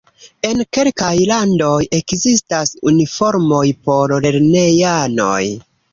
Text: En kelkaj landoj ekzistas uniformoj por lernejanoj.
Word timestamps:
En 0.47 0.61
kelkaj 0.77 1.11
landoj 1.31 1.83
ekzistas 1.99 2.73
uniformoj 2.93 3.63
por 3.91 4.15
lernejanoj. 4.27 5.43